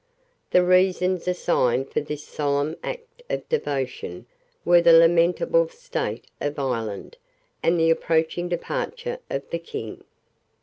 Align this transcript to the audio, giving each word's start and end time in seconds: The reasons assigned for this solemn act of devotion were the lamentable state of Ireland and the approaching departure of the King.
The 0.49 0.63
reasons 0.65 1.27
assigned 1.27 1.91
for 1.93 2.01
this 2.01 2.23
solemn 2.23 2.75
act 2.83 3.21
of 3.29 3.47
devotion 3.49 4.25
were 4.65 4.81
the 4.81 4.93
lamentable 4.97 5.67
state 5.69 6.25
of 6.41 6.57
Ireland 6.57 7.17
and 7.61 7.79
the 7.79 7.91
approaching 7.91 8.49
departure 8.49 9.19
of 9.29 9.47
the 9.51 9.59
King. 9.59 10.03